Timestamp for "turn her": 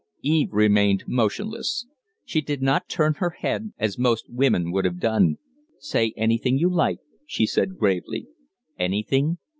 2.89-3.29